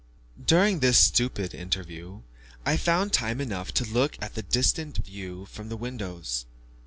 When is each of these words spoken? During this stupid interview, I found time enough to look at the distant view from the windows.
During 0.43 0.79
this 0.79 0.97
stupid 0.97 1.53
interview, 1.53 2.21
I 2.65 2.75
found 2.75 3.13
time 3.13 3.39
enough 3.39 3.71
to 3.75 3.85
look 3.85 4.17
at 4.19 4.33
the 4.33 4.41
distant 4.41 4.97
view 5.05 5.45
from 5.45 5.69
the 5.69 5.77
windows. 5.77 6.47